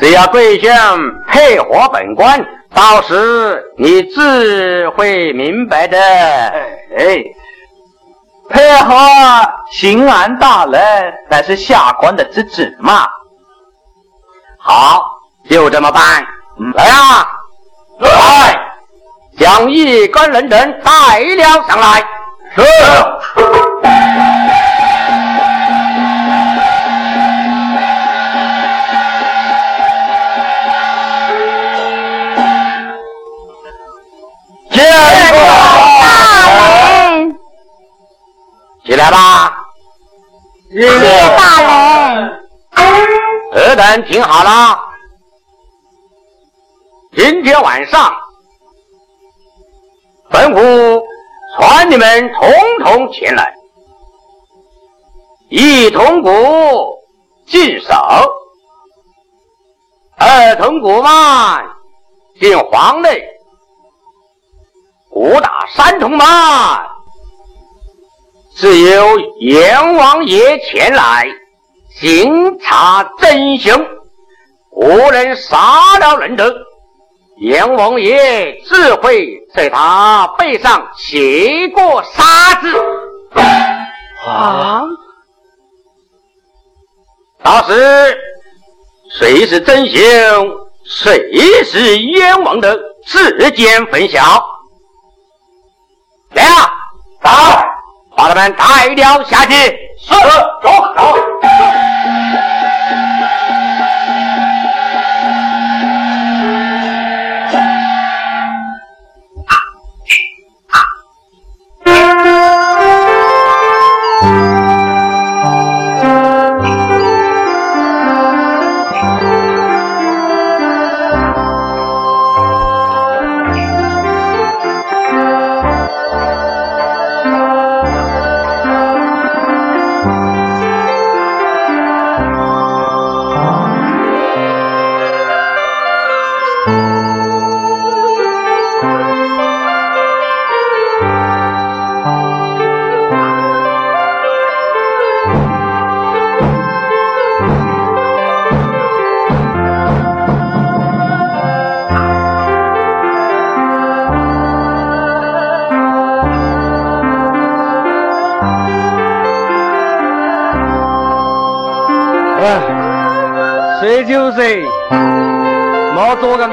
[0.00, 0.98] 只要贵相
[1.28, 2.40] 配合本官，
[2.72, 5.98] 到时你自会明白的。
[5.98, 7.22] 哎，
[8.48, 8.94] 配合
[9.72, 13.06] 刑安大人乃是下官的之旨嘛。
[14.58, 15.04] 好，
[15.48, 16.02] 就这么办。
[16.74, 17.26] 来啊，
[17.98, 18.69] 来，
[19.40, 22.04] 将一干人等带了上来。
[22.54, 22.62] 是。
[38.84, 39.54] 起来吧，
[40.70, 40.80] 谢
[41.38, 42.40] 大人。
[43.52, 44.78] 尔等听好了，
[47.16, 48.12] 今天晚上，
[50.30, 51.02] 本府
[51.58, 52.52] 传你们统
[52.84, 53.52] 统前来，
[55.48, 56.30] 一铜鼓
[57.48, 57.92] 进手，
[60.16, 61.60] 二铜鼓嘛
[62.38, 63.20] 进房内，
[65.10, 66.80] 鼓打三铜嘛。
[68.54, 71.26] 是由阎王爷前来
[71.98, 73.84] 巡查真凶，
[74.70, 76.54] 无人杀了人者，
[77.40, 82.74] 阎王爷自会在他背上写过杀字。
[84.26, 84.82] 啊！
[87.42, 88.18] 到时
[89.18, 89.98] 谁是真凶，
[90.84, 94.20] 谁是冤枉的，自见分晓。
[96.34, 96.70] 来啊，
[97.22, 97.64] 打！
[98.14, 99.54] 把他们带了下去。
[99.98, 100.12] 是，
[100.62, 101.16] 走，走。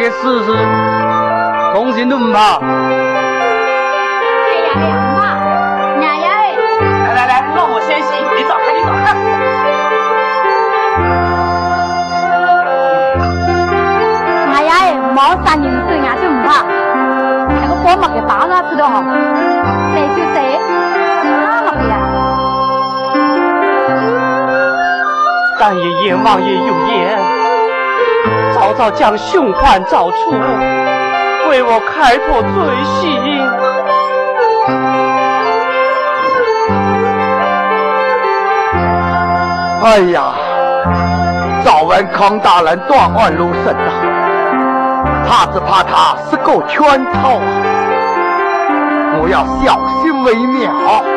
[0.09, 0.51] 试试，
[1.73, 2.57] 同情都不怕。
[2.57, 2.61] 哎
[4.65, 4.79] 呀，不
[5.19, 5.21] 怕，
[5.99, 6.35] 娘呀哎！
[7.13, 9.05] 来来来，让我先洗，你走开，你走开。
[14.53, 14.81] 哎呀哎，
[15.13, 16.49] 毛三年岁伢就唔怕，
[17.49, 19.03] 那个波毛给包了，知道哈？
[19.93, 20.37] 谁就谁，
[21.23, 21.93] 那么的呀。
[25.59, 27.06] 但爷阎王爷有言，
[28.67, 30.31] 早早将凶犯找出，
[31.49, 32.51] 为我开脱罪
[32.99, 33.07] 行。
[39.85, 40.33] 哎呀，
[41.63, 43.89] 早闻康大人断案如神啊，
[45.25, 47.47] 怕只怕他是个圈套啊！
[49.21, 51.16] 我要小心为妙。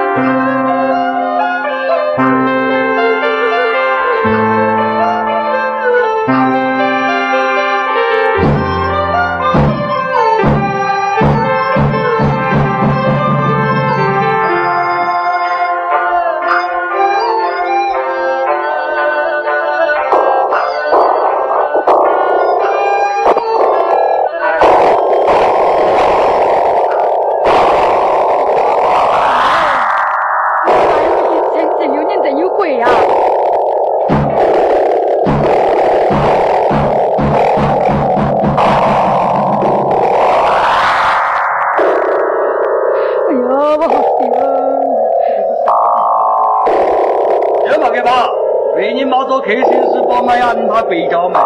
[49.41, 51.41] 开心是，宝马呀，你怕北郊门。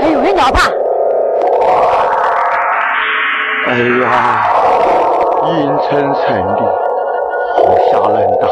[0.00, 0.70] 还有人要怕？
[3.66, 3.72] 哎
[4.02, 4.06] 呀，
[5.46, 6.62] 阴沉沉的，
[7.56, 8.48] 好吓人的。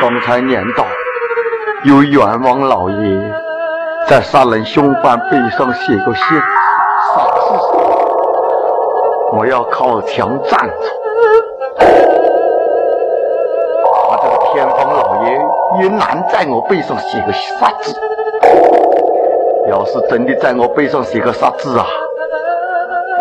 [0.00, 0.84] 刚才念到
[1.84, 3.32] 有冤枉老爷
[4.06, 6.22] 在杀人凶犯背上写个血？
[9.32, 10.74] 我要靠墙站着。
[13.84, 15.28] 我这个天方老爷
[15.82, 17.94] 也难在我背上写个啥字？
[19.68, 21.86] 要是真的在我背上写个啥字啊，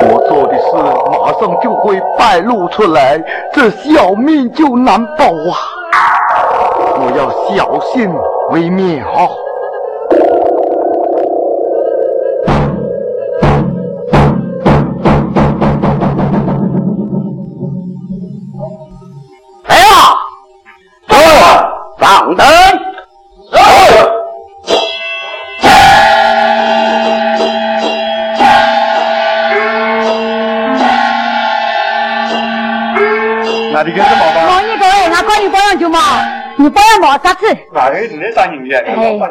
[0.01, 0.76] 我做的事
[1.12, 3.22] 马上就会败露出来，
[3.53, 5.55] 这小命就难保啊！
[6.95, 8.12] 我要小心
[8.51, 9.05] 为妙。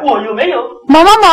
[0.03, 0.61] 我有没有？
[0.87, 1.27] 没没没，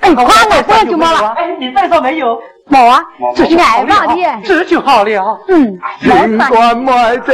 [0.00, 2.38] 哎，夸我保养就没了，哎，你再说没有？
[2.68, 3.02] 没啊，
[3.36, 4.14] 这是爱上的，
[4.44, 5.38] 这就好了。
[5.48, 6.38] 嗯，尽？
[6.38, 7.32] 管买的，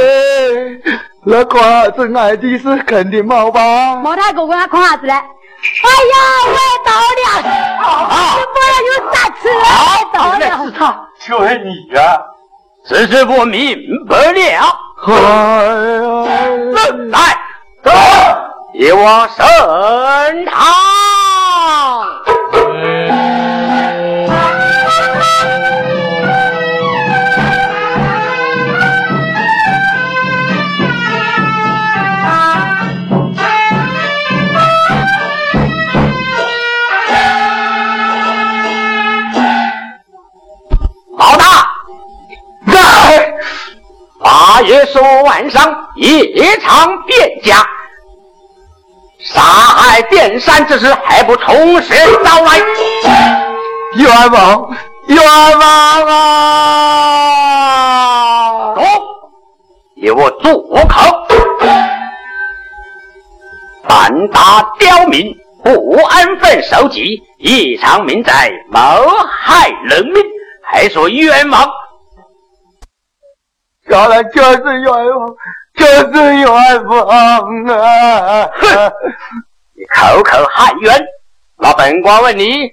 [1.25, 1.43] 那
[2.19, 3.95] 爱的是肯定没吧？
[3.97, 5.13] 毛他哥哥他看啥子嘞？
[5.13, 6.15] 哎呀，
[6.47, 7.23] 我也到了，
[8.07, 8.15] 啊，
[8.53, 9.67] 不要有啥吃啊？
[10.13, 10.41] 到了，
[10.77, 10.79] 他。
[11.27, 11.99] 就是你呀、
[12.85, 13.77] 此事我明
[14.09, 14.39] 白了。
[15.05, 15.07] 哎
[17.11, 17.21] 呀，
[17.83, 17.87] 走，
[18.73, 20.59] 与我升堂。
[41.17, 41.43] 老大，
[42.71, 43.33] 在
[44.19, 46.23] 八月十五晚上一
[46.61, 47.67] 场变家，
[49.19, 51.93] 杀害遍山之事还不从实
[52.23, 52.57] 招来。
[53.95, 54.69] 冤枉，
[55.07, 55.19] 冤
[55.59, 56.15] 枉啊！
[58.75, 58.81] 走，
[60.01, 61.27] 给我住口！
[63.87, 70.23] 胆大刁民，不安分守己，异常民宅，谋害人民，
[70.63, 71.69] 还说冤枉？
[73.87, 75.35] 原来就是冤枉，
[75.79, 77.07] 就是冤枉
[77.67, 78.45] 啊！
[78.47, 78.93] 哼
[79.73, 81.05] 你口口喊冤，
[81.57, 82.69] 那本官问你，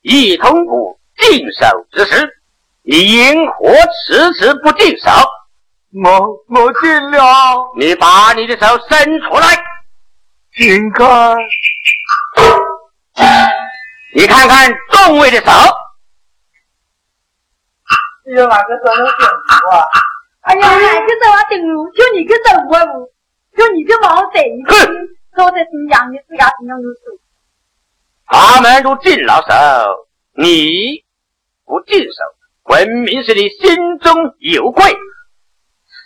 [0.00, 2.28] 一通股禁手之时，
[2.82, 5.10] 你因何迟迟不禁手？
[6.04, 6.10] 我
[6.48, 7.22] 我尽了，
[7.78, 9.46] 你把你的手伸出来，
[10.56, 11.36] 请看，
[14.14, 15.52] 你看看众位的手，
[18.24, 19.26] 只有哪个时候能顶
[19.70, 19.88] 我。
[20.52, 21.90] 哎呀，哪个走啊顶路？
[21.92, 23.10] 就你个走我路，
[23.56, 24.44] 就你个毛贼！
[25.34, 27.18] 说的新疆的自家心中有数。
[28.26, 29.54] 他们都尽了手，
[30.34, 31.02] 你
[31.64, 32.22] 不尽手，
[32.64, 34.94] 分明是你心中有愧。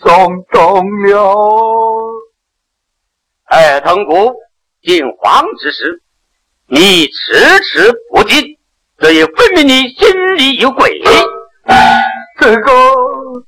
[0.05, 2.13] 送终了，
[3.47, 4.33] 二通姑
[4.83, 6.03] 进皇之时，
[6.69, 7.35] 你迟
[7.65, 8.59] 迟不进，
[8.99, 11.03] 这也分明你心里有鬼。
[12.39, 13.47] 这个，哼，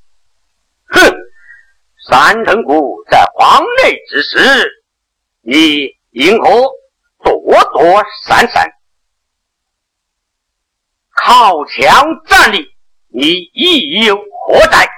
[2.07, 4.83] 三成谷在皇内之时，
[5.41, 6.49] 你因何
[7.23, 8.71] 躲躲闪闪？
[11.13, 12.65] 靠墙站立，
[13.09, 14.89] 你意有何在？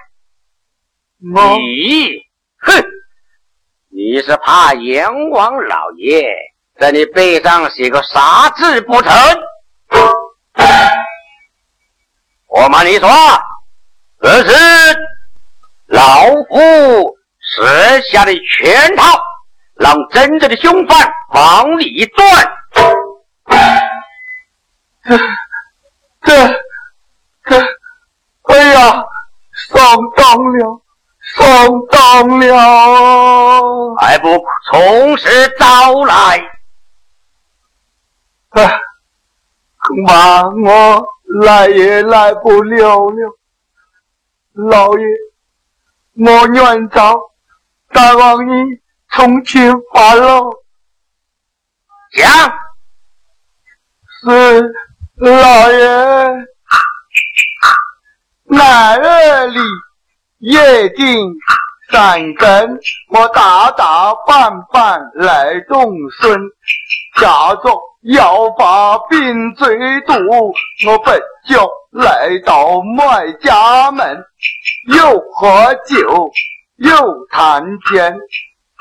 [1.17, 2.23] 你，
[2.59, 2.83] 哼，
[3.89, 6.35] 你是怕阎王老爷
[6.79, 9.11] 在你背上写个啥字不成？
[12.47, 13.09] 我瞒你说，
[14.21, 14.97] 这是
[15.91, 19.19] 老夫设下的圈套，
[19.75, 22.47] 让真正的凶犯往里钻。
[25.03, 25.17] 这，
[26.23, 26.47] 这，
[27.45, 27.57] 这，
[28.43, 29.03] 哎呀，
[29.69, 29.83] 上
[30.15, 30.81] 当了！
[31.35, 31.45] 上
[31.91, 34.27] 当了，还不
[34.69, 36.39] 从实招来？
[38.49, 38.71] 啊，
[39.77, 41.05] 恐怕我
[41.43, 43.37] 来也来不了了。
[44.53, 45.05] 老爷，
[46.23, 47.19] 我愿找
[47.91, 48.51] 大王你
[49.11, 50.53] 从轻发落。
[52.13, 52.53] 讲，
[54.23, 54.71] 是
[55.17, 55.87] 老爷，
[58.45, 58.97] 哪
[59.47, 59.59] 里？
[60.37, 61.33] 夜定
[61.91, 66.39] 三更，我打打扮扮来动身，
[67.19, 67.81] 假作
[68.13, 70.13] 要把病追毒，
[70.87, 74.23] 我本就来到麦家门，
[74.93, 76.31] 又喝酒
[76.77, 78.17] 又谈天，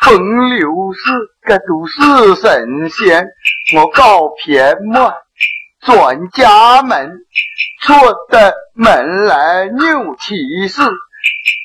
[0.01, 1.11] 风流事
[1.43, 3.27] 个都是神仙，
[3.75, 5.13] 我告别麦
[5.81, 7.11] 转家门，
[7.83, 7.93] 出
[8.29, 10.83] 的门来扭骑士。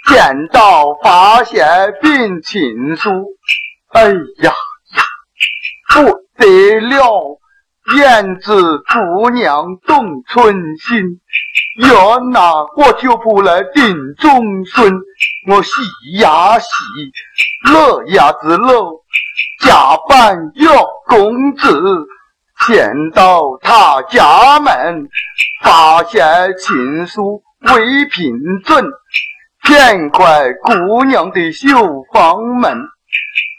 [0.10, 1.68] 见到发现
[2.02, 3.10] 病情书，
[3.94, 4.54] 哎呀呀，
[5.94, 6.04] 不
[6.38, 7.40] 得了！
[7.94, 11.22] 燕子姑娘动春心，
[11.88, 12.42] 要拿
[12.76, 14.92] 我就不来定终身。
[15.48, 15.72] 我喜
[16.20, 16.68] 呀喜，
[17.72, 18.92] 乐呀子乐，
[19.64, 22.08] 假扮要公子，
[22.66, 25.08] 见到他家门，
[25.62, 26.26] 发现
[26.58, 28.34] 情书未平
[28.64, 28.84] 准。
[29.62, 32.78] 骗快姑娘的绣房门，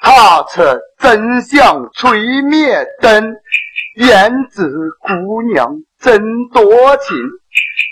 [0.00, 3.36] 他测真相吹灭灯。
[3.96, 4.70] 燕子
[5.00, 5.66] 姑娘
[5.98, 6.20] 真
[6.52, 6.62] 多
[6.98, 7.16] 情，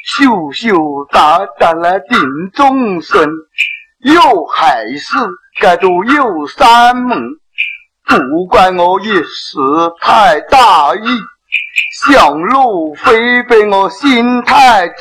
[0.05, 0.77] 羞羞
[1.11, 2.19] 答答来定
[2.53, 3.27] 终身。
[4.01, 5.17] 又还是
[5.63, 7.19] 该住有三门，
[8.05, 9.57] 不怪我一时
[10.03, 11.09] 太大意，
[12.07, 14.95] 想入非非我心太急。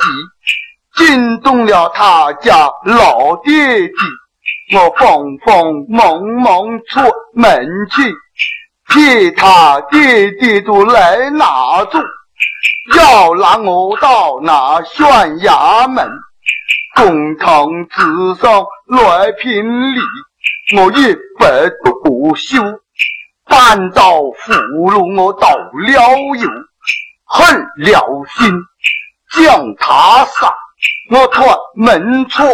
[0.96, 3.94] 惊动了他家老爹爹，
[4.78, 7.00] 我慌慌忙忙出
[7.34, 8.14] 门去，
[8.88, 11.98] 骗他弟弟都来拿住，
[12.96, 15.06] 要拉我到那县
[15.40, 16.08] 衙门，
[16.94, 20.00] 公堂之上来评理，
[20.76, 21.20] 我一笔
[21.84, 22.62] 都不休，
[23.46, 24.52] 反倒俘
[24.90, 26.48] 虏我到了油，
[27.24, 28.52] 狠了心
[29.32, 30.54] 将他杀。
[31.10, 32.44] 我看门错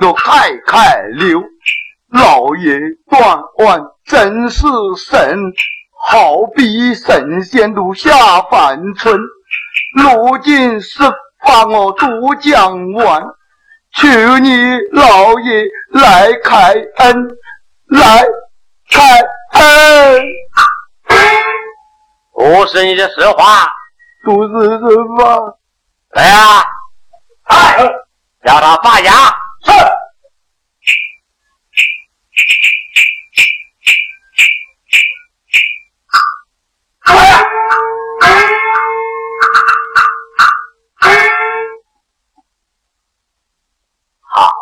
[0.00, 1.42] 都开开了，
[2.08, 3.22] 老爷断
[3.58, 5.38] 案真是神，
[6.08, 8.10] 好比神仙都下
[8.50, 9.16] 凡尘。
[10.02, 10.98] 如今是
[11.46, 13.22] 把我渡江湾，
[13.94, 14.08] 求
[14.40, 14.50] 你
[14.90, 17.28] 老爷来开恩，
[17.86, 18.24] 来
[18.90, 19.00] 开
[19.60, 20.22] 恩。
[22.34, 23.72] 不是你的实话，
[24.26, 25.54] 都是实话。
[26.14, 26.64] 来呀！
[27.44, 27.78] 哎，
[28.44, 29.12] 叫他发言。
[29.12, 29.72] 是。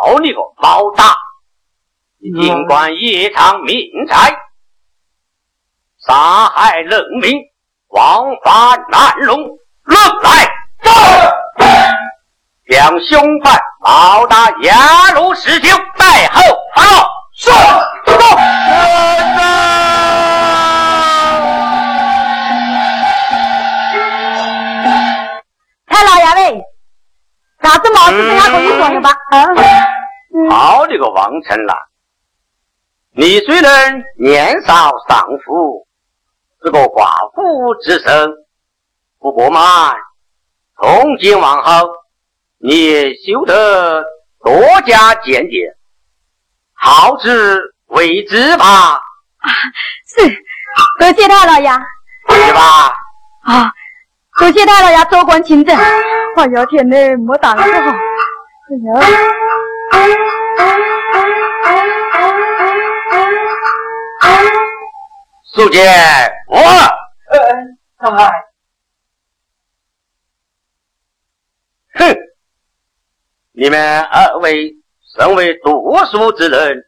[0.08, 1.14] 好你个老大！
[2.18, 3.76] 你尽管夜长命
[4.08, 4.34] 财，
[5.98, 7.38] 杀害人民，
[7.88, 9.38] 枉法难容，
[9.82, 10.48] 论来。
[12.70, 16.40] 将凶犯老大押入石丘，待候
[16.74, 17.06] 发落。
[17.34, 17.50] 是，
[18.06, 18.12] 走。
[25.86, 26.62] 太老爷嘞，
[27.62, 29.10] 啥子毛好，只剩下可以说了吧？
[29.30, 29.44] 啊，
[30.50, 31.76] 好你个王成兰，
[33.12, 35.86] 你虽然年少丧父，
[36.62, 38.30] 是个寡妇之身，
[39.18, 39.94] 不过嘛，
[40.76, 41.88] 从今往后，
[42.58, 44.04] 你也修得
[44.44, 44.52] 多
[44.86, 45.74] 加检点，
[46.74, 49.00] 好自为之吧。
[50.06, 50.28] 是，
[50.98, 51.80] 多谢他了呀。
[52.28, 52.60] 是吧？
[53.44, 53.72] 啊，
[54.38, 55.76] 多谢他了呀，州官亲政。
[55.76, 57.90] 哎呀天哪，没打了不好。
[57.90, 59.47] 哎呀。
[65.50, 65.80] 素姐，
[66.46, 67.36] 我，呃，
[67.98, 68.44] 太，
[71.94, 72.16] 哼，
[73.50, 74.76] 你们二位
[75.16, 76.84] 身为读书之人，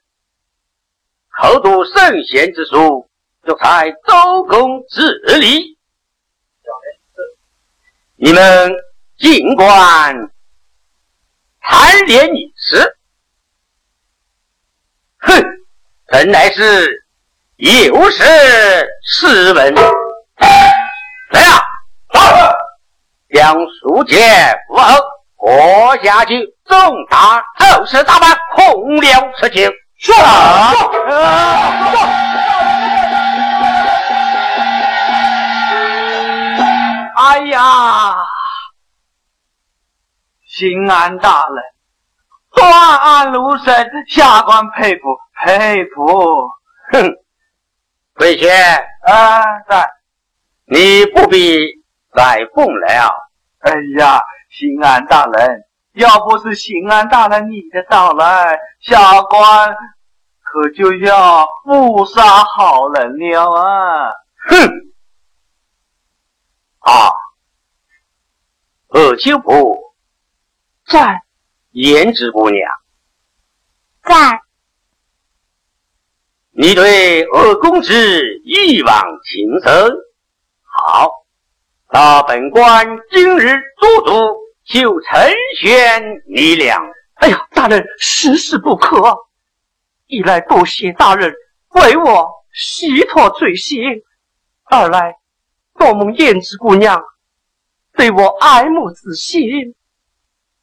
[1.36, 3.10] 口读圣贤之书，
[3.44, 5.76] 就才周公治理。
[8.14, 8.72] 你们
[9.18, 10.14] 尽管
[11.58, 12.98] 贪恋一时，
[15.20, 15.44] 哼，
[16.06, 17.04] 本来是
[17.56, 18.22] 有识
[19.06, 19.74] 斯文。
[19.74, 21.62] 来呀，
[22.12, 22.20] 走，
[23.32, 24.18] 将书简
[24.68, 24.96] 扶后，
[25.36, 26.76] 活下去，重
[27.08, 29.70] 大后事大办，空了此情。
[29.98, 30.72] 是啊。
[37.16, 38.16] 哎呀，
[40.48, 41.62] 新安大人，
[42.60, 46.50] 断案如神，下官佩服佩服。
[46.92, 47.10] 哼，
[48.14, 48.52] 贵贤，
[49.06, 49.90] 啊，在。
[50.66, 51.58] 你不必
[52.14, 53.28] 再奉了。
[53.60, 59.74] 哎呀，新安大人，要不是新安大人你的到来，下官
[60.42, 64.10] 可就要误杀好人了啊！
[64.48, 64.68] 哼！
[66.80, 67.12] 啊，
[68.88, 69.76] 二秋婆
[70.86, 71.22] 在，
[71.72, 72.68] 胭脂姑娘。
[74.02, 74.40] 在，
[76.50, 77.92] 你对二公子
[78.44, 79.92] 一往情深，
[80.62, 81.10] 好，
[81.92, 85.18] 那本官今日做主，就成
[85.60, 86.80] 全你俩。
[87.14, 89.16] 哎呀，大人实事不可，
[90.06, 91.32] 一来多谢大人
[91.68, 93.80] 为我洗脱罪行，
[94.64, 95.14] 二来
[95.78, 97.02] 多蒙燕子姑娘
[97.92, 99.74] 对我爱慕之心，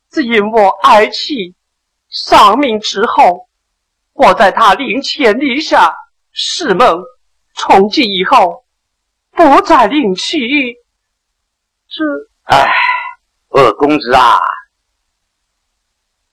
[0.10, 1.56] 只因我爱妻
[2.10, 3.48] 丧命之后，
[4.14, 5.96] 我在她灵前立下
[6.32, 7.04] 誓盟，
[7.56, 8.66] 从今以后
[9.32, 10.76] 不再另娶。
[11.90, 12.04] 这，
[12.44, 12.70] 唉，
[13.50, 14.40] 二公子啊，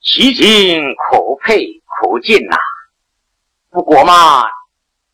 [0.01, 2.57] 其情可佩可敬呐、
[3.71, 4.45] 不过嘛，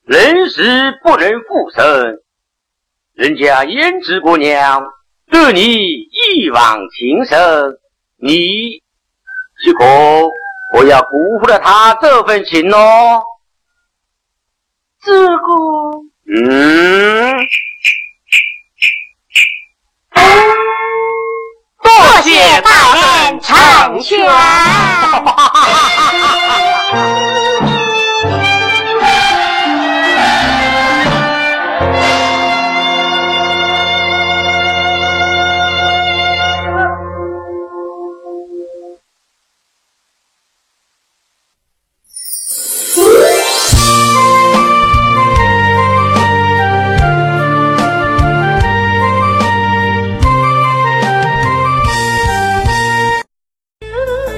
[0.05, 0.63] 人死
[1.03, 2.21] 不能复生，
[3.15, 4.83] 人家胭脂姑娘
[5.31, 5.77] 对你
[6.11, 7.79] 一往情深，
[8.23, 8.83] 你
[9.63, 9.85] 岂可
[10.73, 11.09] 不要辜
[11.41, 13.23] 负了他这份情哦？
[15.03, 15.35] 这个。
[16.33, 17.35] 嗯，
[21.83, 21.91] 多
[22.23, 24.31] 谢大人成全。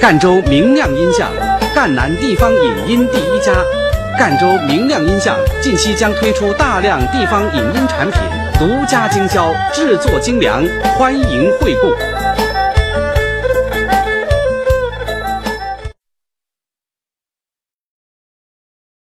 [0.02, 1.30] 赣州明亮音像，
[1.72, 3.52] 赣南地方影音第一家。
[4.18, 8.20] 赣州明亮音像近期将推出大量地方影音产品，
[8.58, 10.66] 独家经销，制作精良，
[10.98, 12.41] 欢迎惠顾。